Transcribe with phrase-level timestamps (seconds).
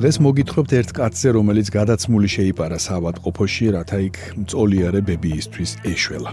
[0.00, 6.32] დღეს მოგითხრობთ ერთ კაცზე, რომელიც გადაცმული შეიპარა საავადმყოფოში, რათა იქ მწოლიარე ბებიისთვის ეშველა.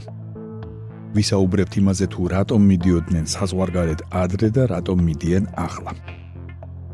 [1.17, 5.91] ვისაუბრებთ იმაზე თუ რატომ მიდიოდნენ საზღვარგარეთ ადრე და რატომ მიდიან ახლა.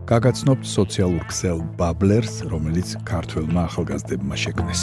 [0.09, 4.81] გაგაცნობთ სოციალურ ქსელ ბაბლერს, რომელიც ქართველმა ახალგაზრდებმა შექმნეს.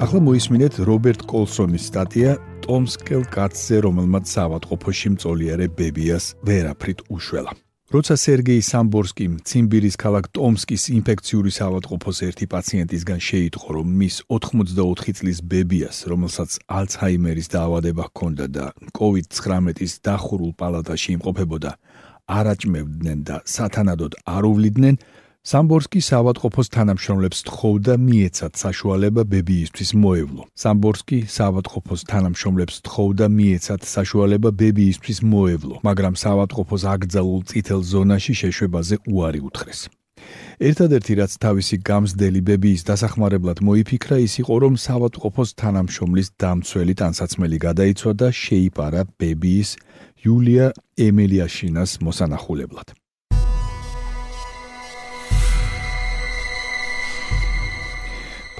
[0.00, 2.32] ახლა მოისმინეთ რობერტ კოლსონის სტატია
[2.70, 7.52] ტომსკელ კაცზე, რომელმაც საავადმყოფოში მწოლიარე ბებიას ვერაფრით უშველა.
[7.90, 15.38] როცა სერგეი სამბორსკი ციმბირის ქალაქ ტომსკის ინფექციური საავადმყოფოს ერთი პაციენტისგან შეიტყო, რომ მის 84 წლის
[15.50, 21.70] ბებიას, რომელსაც ალცჰაიმერის დაავადება ჰქონდა და COVID-19-ის დახურულ პალატაში იმყოფებოდა,
[22.38, 24.94] არაჭმევდნენ და სათანადოდ არ უვლიდნენ,
[25.40, 30.42] სამბორსკი საავადმყოფოს თანამშრომლებს თხოვდა მიეცათ საშუალება ბებიისთვის მოევლო.
[30.52, 39.40] სამბორსკი საავადმყოფოს თანამშრომლებს თხოვდა მიეცათ საშუალება ბებიისთვის მოევლო, მაგრამ საავადმყოფოს აკრძალულ წითელ ზონაში შეშვებაზე უარი
[39.48, 39.80] უთხრეს.
[40.60, 48.12] ერთადერთი რაც თავისი გამსდელი ბებიის დასახმარებლად მოიფიქრა ის იყო რომ საავადმყოფოს თანამშრომლის დამცველი ტანსაცმელი გადაიცვა
[48.20, 49.70] და შეიპარა ბებიის
[50.20, 50.66] იულია
[51.00, 52.99] ემელიაშინას მოსანახულებლად.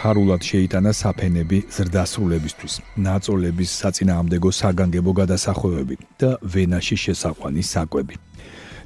[0.01, 2.75] ფარულად შეიტანა საფენები ზრდასრულებისთვის,
[3.05, 8.17] ნაწოლების საწინააღმდეგო საგანგებო გადასახვევები და ვენაში შესაყვანის საკვები.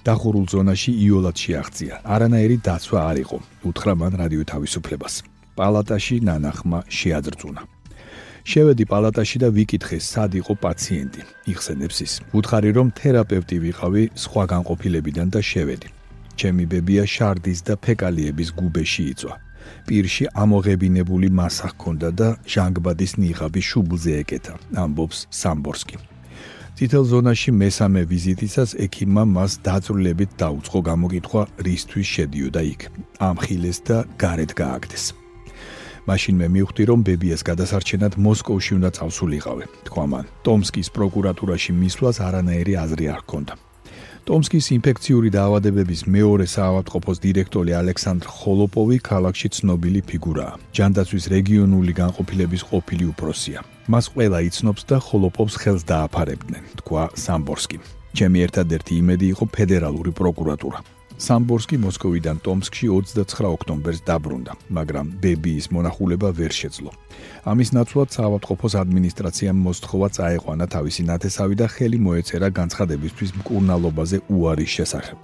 [0.06, 1.94] დახურულ ზონაში იოლად შეაღწია.
[2.14, 3.38] არანაირი დაცვა არ იყო,
[3.68, 5.14] უთხრა მან რადიო თავისუფლებას.
[5.58, 7.62] პალატაში ნანახმა შეაძრწუნა.
[8.50, 11.22] შევედი პალატაში და ვიკითხე, სად იყო პაციენტი.
[11.52, 12.12] იხსენებს ის.
[12.38, 15.88] უთხარი რომ თერაპევტი ვიყავი სხვა განყოფილებიდან და შევედი.
[16.36, 19.43] ჩემი ბებია შარდის და ფეკალიების გუბეში იწვა.
[19.88, 24.54] პირში ამოღებინებული მასა ჰქონდა და ჟანგბადის ნიღაბი შუბლზე ეკეთა
[24.84, 25.96] ამბობს სამბორსკი.
[26.74, 32.80] თითელ ზონაში მესამე ვიზიტისას ექიმმა მას დაწვრილებით დაუწყო გამოკითხვა რისთვის შედიოდა იქ.
[33.28, 35.04] ამხილეს და გარეთ გააგდეს.
[36.08, 40.24] მაშინ მე მივხვდი რომ ბებიას გადასარჩენად მოსკოვში უნდა წავსულიყავი თქვა მან.
[40.44, 43.54] ტომსკის პროკურატურაში მისვლას არანაირი აზრი არ ჰქონდა
[44.24, 50.56] ტომსკის ინფექციური დაავადებების მეორე საავადმყოფოს დირექტორი ალექსანდრ ხოლოპოვი ქალაქში ცნობილი ფიგურაა.
[50.76, 53.60] ჯანდაცვის რეგიონული განყოფილების ყოფილი უფროსია.
[53.92, 57.78] მას ყველა იცნობს და ხოლოპოვს ხელს დააფარებდნენ, თქვა სამბორსკი.
[58.16, 60.78] ჩემი ერთადერთი იმედი იყო ფედერალური პროკურატურა.
[61.24, 66.90] სამბორსკი მოსკოვიდან ტომსკში 29 ოქტომბერს დაბრუნდა, მაგრამ ბებიის მონახულება ვერ შეძლო.
[67.48, 75.18] ამის ნაცვლად საავადმყოფოს ადმინისტრაციამ მოსთხოვა წაეყვანა თავისი ნათესავი და ხელი მოეწერა განცხადებისთვის მკურნალობაზე უარის შესახებ.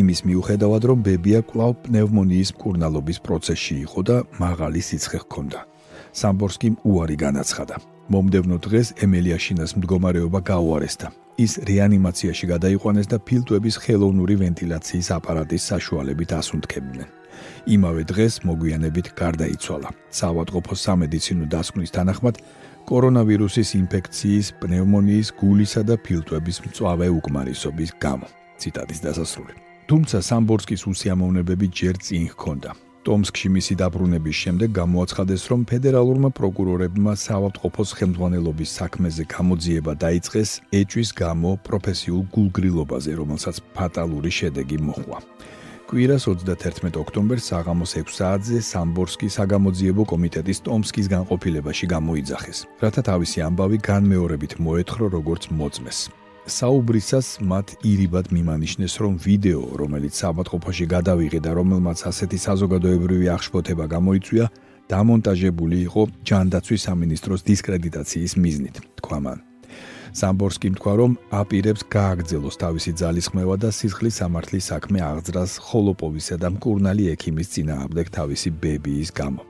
[0.00, 5.73] იმის მიუხედავად, რომ ბებია კვლავ პნევმონიის მკურნალობის პროცესში იყო და მაღალი სიცხე ჰქონდა.
[6.14, 7.76] სამბორსკიმ უარი განაცხადა.
[8.12, 11.08] მომდევნო დღეს ემელიაშინას მდგომარეობა გაუარესდა.
[11.38, 17.08] ის რეანიმაციაში გადაიყვანეს და ფილტვების ხელოვნური ვენტილაციის აპარატის საშუალებით ასუნთქებდნენ.
[17.66, 19.88] იმავე დღეს მოგვიანებით გარდაიცვალა.
[20.18, 22.36] საავადმყოფოს სამედიცინო დასკვნის თანახმად
[22.88, 28.28] კორონავირუსის ინფექციის, პნევმონიის, გულისა და ფილტვების მწვავე უკმარისობის გამო.
[28.60, 29.54] ციტატის დასასრული.
[29.88, 32.83] თუმცა სამბორსკის უსიამოვნებები ჯერ წინ ჰქონდა.
[33.04, 41.50] ტომსკში მისი დაბრუნების შემდეგ გამოაცხადეს, რომ ფედერალურმა პროკურორებმა საავადმყოფოს ხელმძღვანელობის საქმეზე გამოძიება დაიწყეს ეჭვის გამო
[41.68, 45.18] პროფესიულ გულგრილობაზე, რომელსაც ფატალური შედეგი მოჰყვა.
[45.84, 53.78] კვირას 31 ოქტომბერს საღამოს 6 საათზე სამბორსკი საგამოძიებო კომიტეტის ტომსკის განყოფილებაში გამოიძახეს, რათა თავისი ამბავი
[53.84, 56.23] განმეორებით მოეთხრო როგორც მოწმეს.
[56.44, 64.46] საუბრისას მათ ირიბად მიმანიშნეს, რომ ვიდეო, რომელიც საბათყოფაში გადავიღე და რომელმაც ასეთი საზოგადოებრივი აღშფოთება გამოიწვია,
[64.92, 69.38] დამონტაჟებული იყო ჯანდაცვის სამინისტროს დისკრედიტაციის მიზნით, თქვა მან.
[70.14, 77.04] სამბორსკი თქვა, რომ აპირებს გააგრძელოს თავისი ძალისხმევა და სისხლის სამართლის საქმე აღძრას ხოლოპოვისა და მკურნალი
[77.16, 79.42] ექიმის წინააღმდეგ თავისი ბებიის გამო.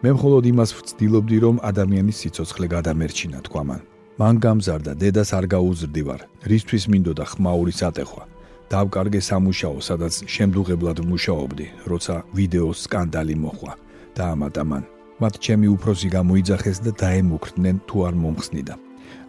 [0.00, 3.82] მე მხოლოდ იმას ვცდილობდი, რომ ადამიანის სიცოცხლე გადამერჩინა, თქვა მან.
[4.20, 8.24] მან გამზარდა, დედას არ გაუზრდივარ, რისთვის მინდოდა ხმაურის ატეხვა.
[8.68, 13.72] დავკარგე სამუშაო, სადაც შემდუღებლად მუშაობდი, როცა ვიდეოს სკანდალი მოხვა.
[14.18, 14.84] დაამატა მან.
[15.20, 18.74] მათ ჩემი უფროსი გამოიძახეს და დაემუქრდნენ თუ არ მომხსნიდა.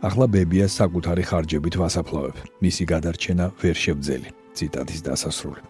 [0.08, 2.36] ახლა ბებია საკუთარი ხარჯებით ვასაფლავებ.
[2.64, 4.30] მისი გადარჩენა ვერ შევძელი.
[4.56, 5.62] ციტატის დასასრული.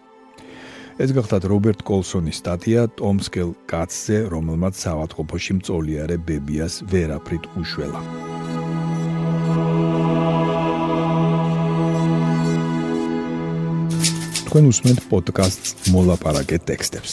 [0.98, 8.31] ეს გახლავთ რობერტ კოლსონის სტატია ტომსკელ კაცზე, რომელმაც საავადმყოფოში მწოლიარე ბებიას ვერაფრით უშველა.
[14.52, 17.12] თქვენ უსმენთ პოდკასტს მოლაპარაკე ტექსტებს.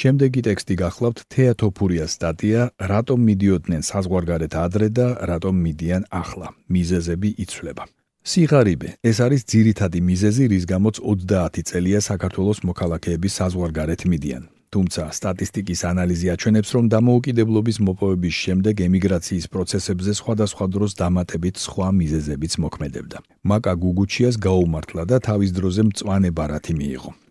[0.00, 2.60] შემდეგი ტექსტი გახლავთ თეატოფურიას სტატია
[2.92, 6.48] რატომ მიდიოდნენ საზღვარგარეთ ადრე და რატომ მიდიან ახლა.
[6.72, 7.84] მიზეზები იცვლება.
[8.24, 14.44] სიღარიბე ეს არის ძირითადი მიზეზი რის გამოც 30 წელია საქართველოს მოქალაქეები საზღვარგარეთ მიდიან
[14.74, 22.52] თუმცა სტატისტიკის ანალიზი აჩვენებს რომ დამოუკიდებლობის მოპოვების შემდეგ ემიგრაციის პროცესებზე სხვადასხვა დროს დამატებით სხვა მიზეზებიც
[22.64, 23.18] მოქმედებდა.
[23.50, 27.29] მაკა გუგუჩიას გაუმართლა და თავის დროზე მწვანე ბარათი მიიღო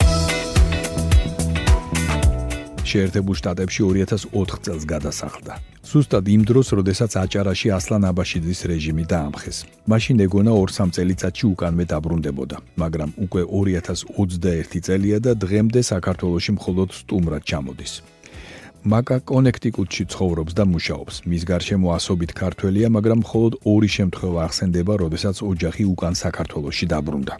[2.91, 5.53] შეერთებულ შტატებში 2004 წელს გადასახლდა.
[5.89, 9.57] სუსტად იმ დროს, როდესაც აჭარაში ასლან აბაშიძის რეჟიმი დაამხეს.
[9.91, 17.43] მაშინ ეგონა 2-3 წელიწადში უკანვე დაბრუნდებოდა, მაგრამ უკვე 2021 წელია და დღემდე საქართველოში მხოლოდ სტუმრად
[17.49, 17.93] ჩამოდის.
[18.79, 21.15] მაკა კონექტიკუტში ცხოვრობს და მუშაობს.
[21.27, 27.33] მის გარშემო ასობით ქართველია, მაგრამ მხოლოდ ორი შემთხვევა ახსენდება, როდესაც ოჯახი უკან საქართველოში დაბრუნდა.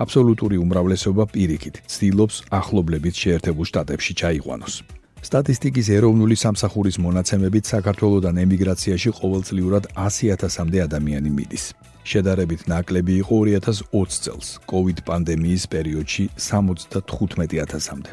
[0.00, 4.74] აბსოლუტური უმრავლესობა პირიქით ცდილობს ახლობლებით შეერთებულ შტატებში ჩაიყვანოს.
[5.20, 11.64] სტატისტიკის ეროვნული სამსახურის მონაცემებით საქართველოსდან ემიგრაციაში ყოველწლიურად 100.000-მდე ადამიანი მიდის.
[12.10, 18.10] შედარებით ნაკლები იყო 2020 წელს, COVID პანდემიის პერიოდში 75.000-მდე.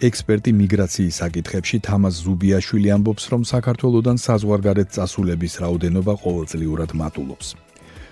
[0.00, 7.48] ექსპერტი მიგრაციის საკითხებში თამაზ ზუბიაშვილი ამბობს, რომ საქართველოსდან საზღვარგარეთ წასულების რაოდენობა ყოველწლიურად მატულობს.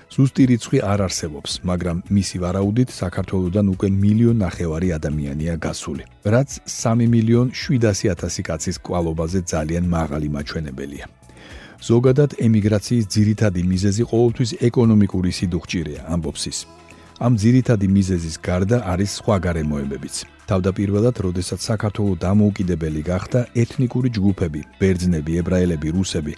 [0.09, 7.09] ზუსტი რიცხვი არ არსებობს, მაგრამ მისი ვარაუდით საქართველოსდან უკვე მილიონ ნახევარი ადამიანია გასული, რაც 3
[7.13, 11.07] მილიონ 700.000 კაცის კვალობაზე ძალიან მაღალი მაჩვენებელია.
[11.89, 16.59] ზოგადად ემიგრაციის ძირითადი მიზეზი ყოველთვის ეკონომიკური სიდუხჭირეა, ამბობს ის.
[17.27, 20.17] ამ ძირითადი მიზეზის გარდა არის სხვა გარემოებებიც.
[20.51, 26.35] თავდაპირველად, როდესაც საქართველოს დამოუკიდებელი გახდა, ეთნიკური ჯგუფები, ბერძნები, ებრაელები, რუსები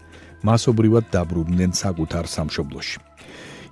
[0.47, 2.99] მასობრივად დაბრუნდნენ საკუთარ სამშობლოში.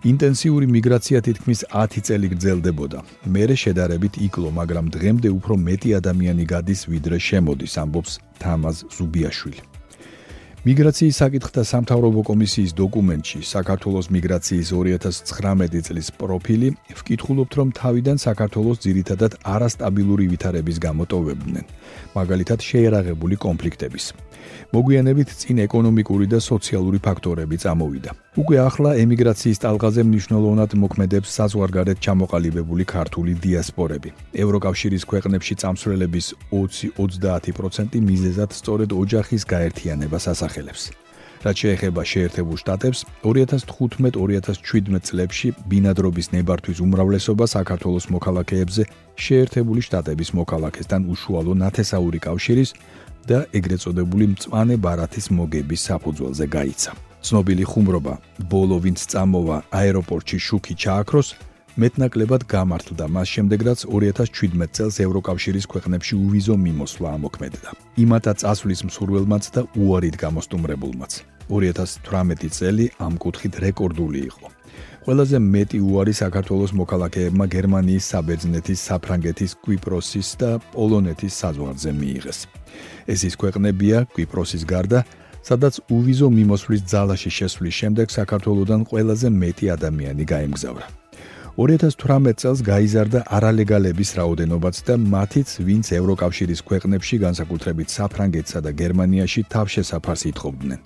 [0.07, 2.99] ინტენსიური მიგრაცია თითქმის 10 წელი გრძელდებოდა.
[3.27, 9.61] მერე შედარებით იკლო, მაგრამ დღემდე უფრო მეტი ადამიანი გადის ვიდრე შემოდის, ამბობს თამაზ ზუბიაშვილი.
[10.69, 16.69] მიგრაციის საკითხთა სამთავრობო კომისიის დოკუმენტში საქართველოს მიგრაციის 2019 წლის პროფილი
[16.99, 21.65] ვკითხულობთ, რომ თავიდან საქართველოს ძირითადად არასტაბილური ვითარების გამოტოვებდნენ,
[22.15, 24.05] მაგალითად შეერაღებული კონფლიქტების.
[24.75, 28.11] მოგვიანებით წინ ეკონომიკური და სოციალური ფაქტორები წამოვიდა.
[28.39, 34.11] უკვე ახლა ემიგრაციის ტალღაზე მნიშვნელოვნად მოქმედებს საზღვარგარეთ ჩამოყალიბებული ქართული დიასპორები.
[34.45, 41.08] ევროკავშირის ქვეყნებში წამსვლელების 20-30% მიზეზად სწორედ ოჯახის გაერთიანებას ასახელებს.
[41.45, 48.83] რაც შეეხება შეერთებულ შტატებს, 2015-2017 წლებში ბინადრობის ნებართვის უმრავლესობა საქართველოს მოქალაქეებზე
[49.19, 52.71] შეერთებული შტატების მოქალაქესთან უშუალო ნათესაური კავშირის
[53.29, 56.91] და ეგრეთ წოდებული მწვანე ბარათის მოგების საფუძველზე გაიცა.
[57.19, 58.15] ცნობილი ხუმრობა,
[58.51, 61.29] ბოლო ვინც წამოვა აეროპორტში შუქი ჩააქროს,
[61.79, 67.69] მეტნაკლებად გამართლდა მას შემდეგ რაც 2017 წელს ევროკავშირის ქვეყნებში უვიზო მიმოსვლა ამოქმედდა.
[68.05, 71.13] იმათა წასვლის მსურველმაც და უარით გამოსტუმრებულმაც.
[71.47, 74.47] 2018 წელი ამ კუთხით რეკორდული იყო.
[75.07, 82.39] ყველაზე მეტი უარი საქართველოს მოქალაქეებმა გერმანიის, საბერძნეთის, საფრანგეთის, კვიპროსის და პოლონეთის საზღვარზე მიიღეს.
[83.13, 85.01] ეს ის ქვეყნებია კვიპროსის გარდა,
[85.47, 91.08] სადაც უვიზო მიმოსვლის ძალაში შესვლის შემდეგ საქართველოსდან ყველაზე მეტი ადამიანი გაემგზავრა.
[91.59, 100.23] 2018 წელს გაიზარდა არალეგალების რაოდენობაც და მათიც, ვინც ევროკავშირის ქვეყნებში, განსაკუთრებით საფრანგეთსა და გერმანიაში თავშესაფარს
[100.31, 100.81] ითხოვდნენ.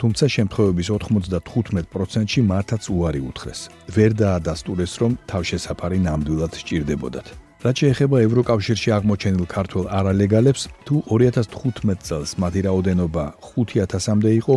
[0.00, 3.60] თუმცა შემთხვევების 95%-ში მათაც უარი უთხრეს.
[3.96, 7.26] ვერ დაადასტურეს, რომ თავშესაფარი ნამდვილად სჭირდებოდათ.
[7.64, 14.54] რაც შეეხება ევროკავშირში აღმოჩენილ ქართულ არალეგალებს, თუ 2015 წელს მათი რაოდენობა 5000-მდე იყო,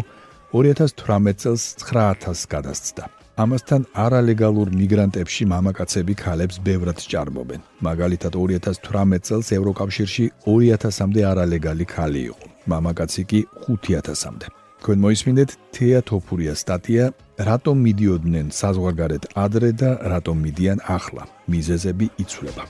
[0.56, 3.27] 2018 წელს 9000-ს გადასცდა.
[3.38, 7.62] ამასთან არალეგალურ მიგრანტებში მამაკაცები ქალებს ბევრად სჭარბობენ.
[7.86, 13.40] მაგალითად 2018 წელს ევროკავშირში 2000-მდე არალეგალი ქალი იყო, მამაკაცი კი
[13.70, 14.48] 5000-მდე.
[14.82, 17.06] თქვენ მოისმინეთ თეა თოფურიას სტატია
[17.50, 22.64] რატომ მიდიოდნენ საზღვარგარეთ ადრე და რატომ მიდიან ახლა მიზეზები იცვლება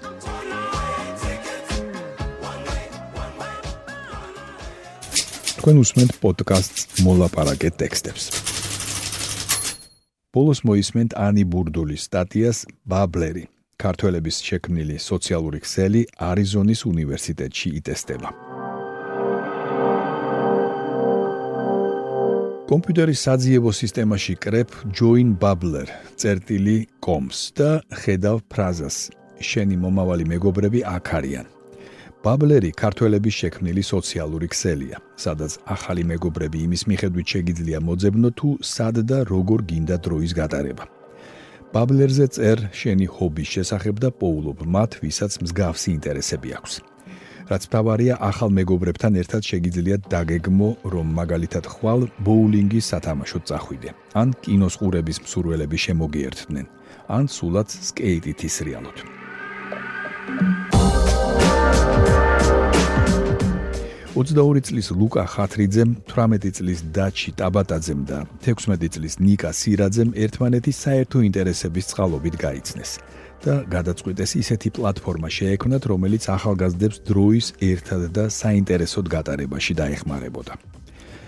[5.59, 8.24] თქვენ უსმენთ პოდკასტს მოლაპარაკე ტექსტებს
[10.36, 13.46] ბოლოს მოისმენთ ანი ბურდულის სტატიას ბაბლერი
[13.79, 18.29] ქართველების შექმნილი სოციალური ქსელი არიზონის უნივერსიტეტში იტესტება.
[22.67, 25.88] კომპიუტერის საძიებო სისტემაში კრებ join bubbler
[26.19, 27.69] წერტილი coms და
[28.01, 28.98] ხედავ ფრაზას
[29.39, 31.56] შენი მომავალი მეგობრები აქ არიან.
[32.25, 39.21] ბაბლერი ქართველების შექმნილი სოციალური ქსელია, სადაც ახალი მეგობრები იმის მიხედვით შეგიძლია მოძებნო თუ სად და
[39.29, 40.86] როგორ გინდა დროის გატარება.
[41.74, 46.74] ბაბლერზე წერ შენი ჰობის შესახებ და პოულობ მათ, ვისაც მსგავსი ინტერესები აქვს.
[47.47, 54.75] რაც თავარია ახალ მეგობრებთან ერთად შეგიძლიათ დაგეგმო, რომ მაგალითად ხვალ ბოულინგის სათამაშოდ წახვიდე, ან კინოს
[54.81, 56.65] ყურების მსურველები შემოგიერთდნენ,
[57.07, 58.97] ან სულაც სკეიტით ისრიალოთ.
[64.17, 71.21] 22 წლის ლუკა ხათრიძემ, 18 წლის დაჩი ტაბატაძემ და 16 წლის ნიკა სირაძემ ერთმანეთის საერთო
[71.27, 72.91] ინტერესების წყალობით გაიცნეს
[73.45, 80.53] და გადაწყვიტეს ისეთი პლატფორმა შეექმნათ, რომელიც ახალგაზრდებს დროის ერთად და საინტერესოდ გატარებაში დაეხმარებოდა.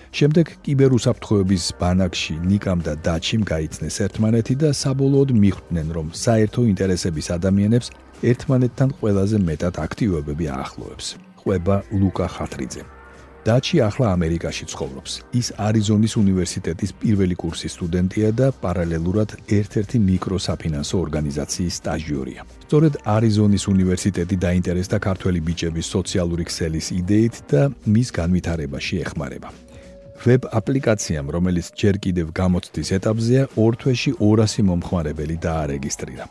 [0.09, 7.87] შემდეგ კიბერუსაფრთხოების ბანაკში ნიკამ და დაჩიმ გაიცნეს ერთმანეთი და საბოლოოდ მიხვდნენ, რომ საერთო ინტერესების ადამიანებს
[8.25, 11.28] ერთმანეთთან ყველაზე მეტად აქტივობები აახლოებს.
[11.39, 12.83] ყვება ლუკა ხათრიძე.
[13.47, 15.11] დაჩი ახლა ამერიკაში ცხოვრობს.
[15.39, 19.29] ის არიზონის უნივერსიტეტის პირველი კურსის სტუდენტია და პარალელურად
[19.59, 22.41] ერთ-ერთი მიკროსაფინანსო ორგანიზაციის სტაჟიორია.
[22.67, 27.61] სწორედ არიზონის უნივერსიტეტი დაინტერესდა ქართველი ბიჭების სოციალური ქსელის იდეით და
[27.93, 29.49] მის განვითარებაში ეხმარება.
[30.19, 36.25] ვებ აპლიკაციამ, რომელიც ჯერ კიდევ გამოცდის ეტაპზეა, ორ თვეში 200 მომხმარებელი დაარეგისტრირა.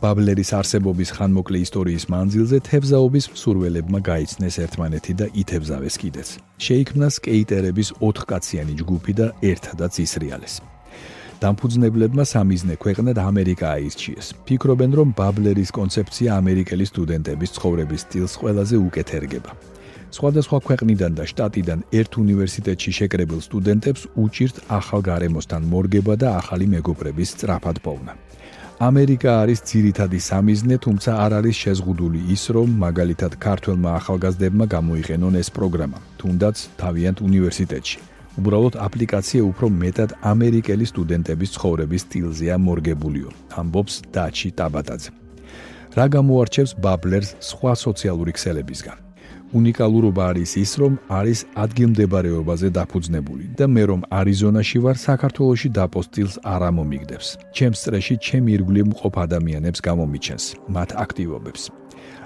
[0.00, 6.28] ბაბლერის არსებობის ხანმოკლე ისტორიის მანძილზე თევზაობის მსურველებმა გაიცნეს ერთმანეთი და ითევზავეს კიდეც.
[6.66, 10.54] შეიქმნა სკეიტერების ოთხკაციანი ჯგუფი და ერთადაც ისრიალეს.
[11.40, 14.26] დამფუძნებლებმა სამიზნე ქვეყნად ამერიკა აირჩიეს.
[14.48, 19.52] ფიქრობენ, რომ ბაბლერის კონცეფცია ამერიკელი სტუდენტების ცხოვრების სტილს ყველაზე უკეთ ერგება.
[20.16, 27.28] სხვადასხვა ქვეყნიდან და შტატიდან ერთ უნივერსიტეტში შეკრებილ სტუდენტებს უჭირთ ახალ გარემოსთან მორგება და ახალი მეგობრების
[27.36, 28.12] სწრაფად პოვნა.
[28.80, 35.48] ამერიკა არის ძირითადი სამიზნე, თუმცა არ არის შეზღუდული ის, რომ მაგალითად ქართველმა ახალგაზრდებმა გამოიყენონ ეს
[35.56, 37.98] პროგრამა, თუნდაც თავიანთ უნივერსიტეტში.
[38.40, 43.28] უბრალოდ აპლიკაცია უფრო მეტად ამერიკელი სტუდენტების ცხოვრების სტილზეა მორგებულიო,
[43.60, 45.10] ამბობს დაჩი ტაბატაძე.
[45.96, 49.09] რა გამოარჩევს ბაბლერს სხვა სოციალური ქსელებისგან?
[49.56, 56.60] უნიკალურობა არის ის, რომ არის ადგილმდებარეობაზე დაფუძნებული და მე რომ არიზონაში ვარ, საქართველოსში დაპოსტილს არ
[56.70, 57.28] ამომიგდებს.
[57.56, 61.62] ჩემს წრეში ჩემი ირგვლივ მყოფ ადამიანებს გამომიჩენს, მათ აქტივობებს.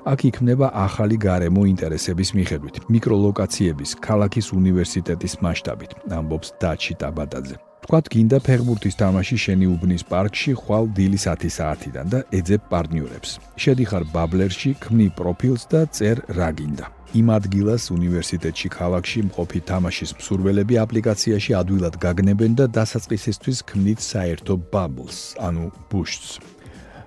[0.04, 7.57] აქ იქნება ახალი გარემო ინტერესების მიხედვით, მიკროლოკაციების, ქალაქის უნივერსიტეტის მასშტაბით, ამბობს დაჩი ტაბადაძე.
[7.85, 13.31] თქვათ გინდა ფეხბურთის თამაში შენი უბნის პარკში ხვალ დილის 10 საათიდან და ეძებ პარტნიორებს.
[13.61, 16.87] შედიხარ ბაბლერში, ქმნი პროფილს და წერ რა გინდა.
[17.21, 25.37] იმ ადგილას უნივერსიტეტში ქალაქში მყოფი თამაშის მსურველები აპლიკაციაში ადვილად გაგნებენ და დასაწყისისთვის ქმნით საერთო bubbles,
[25.37, 26.41] ანუ boosts.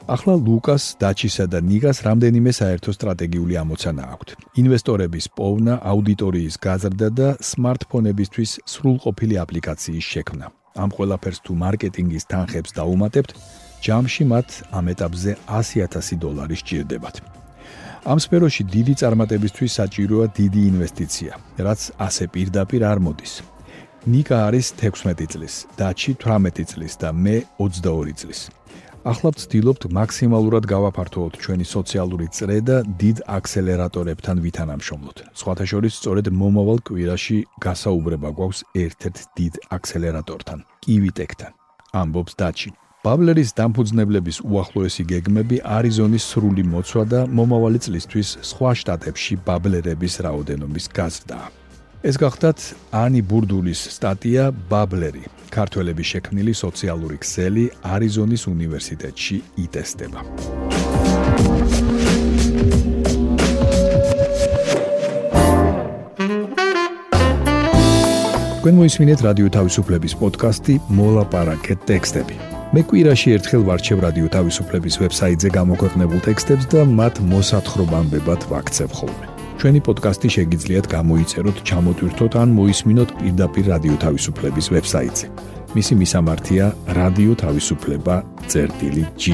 [0.07, 4.29] ახლა ლუკას, დაჩისა და ნიგას რამდენიმე საერთო სტრატეგიული ამოცანა აქვთ.
[4.61, 10.47] ინვესტორების პოვნა, აუდიტორიის გაზრდა და smartphone-ებისთვის სრულყოფილი აპლიკაციის შექმნა.
[10.77, 13.31] ამ ყველაფერს თუ მარკეტინგის თანხებს დაუმატებთ,
[13.85, 17.15] ჯამში მათ ამ ეტაპზე 100.000 დოლარი სჭირდებათ.
[18.07, 21.31] ამ სფეროში დიდი წარმატებისთვის საჭიროა დიდი ინვესტიცია,
[21.65, 23.33] რაც ასე პირდაპირ არ მოდის.
[24.07, 28.39] ნიკა არის 16 წლის, დაჩი 18 წლის და მე 22 წლის.
[29.07, 35.17] ახლა ვცდილობთ მაქსიმალურად გავაფართოვოთ ჩვენი სოციალური წრე და დიდ აქსელერატორებთან ვითანამშრომლოთ.
[35.39, 41.51] სხვათა შორის, სწორედ მომავალ კვირაში გასაუბრება გვაქვს ერთ-ერთ დიდ აქსელერატორთან, კივიტეკთან.
[42.01, 42.69] ამბობს დაჩი.
[43.05, 51.39] ბაბლერის დამფუძნებლების უახლოესი გეგმები არიზონის სრული მოცვა და მომავალი წლისთვის სხვა შტატებში ბაბლერების რაოდენობის გაზრდა.
[52.05, 52.61] ეს გახდათ
[52.93, 55.25] ანი ბურდულის სტატია ბაბლერი.
[55.49, 60.19] ქართველების შექმნილი სოციალური ქსელი არიზონის უნივერსიტეტში იტესტება.
[68.61, 72.35] თქვენ მოისმინეთ რადიო თავისუფლების პოდკასტი მოლაპარაკე ტექსტები.
[72.77, 78.19] მე კვირაში ერთხელ ვარჩევ რადიო თავისუფლების ვებსაიტზე გამოქვეყნებულ ტექსტებს და მათ მოსათხრობამდე
[78.51, 79.36] ვაქცევ ხოლმე.
[79.67, 85.25] ჩვენი პოდკასტი შეგიძლიათ გამოიწეროთ, ჩამოტვირთოთ ან მოისმინოთ პირდაპირ რადიო თავისუფლების ვებსაიტზე.
[85.75, 86.65] მისი მისამართია
[87.43, 89.33] თავისუფლება.ge.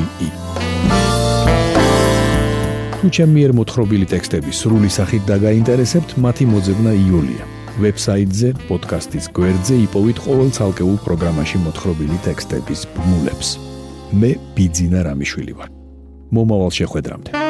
[2.98, 7.44] თუ ჩემი მიერ მოთხრობილი ტექსტები სრული სახით დაგაინტერესებთ, მათი მოძებნა იულია.
[7.78, 13.50] ვებსაიტზე, პოდკასტის გვერდზე იპოვით ყოველ ცალკეულ პროგრამაში მოთხრობილი ტექსტების ბმულებს.
[14.18, 15.70] მე ბიძინა რამიშვილი ვარ.
[16.34, 17.43] მომავალ შეხვედრამდე.